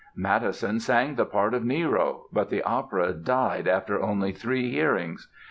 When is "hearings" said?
4.71-5.27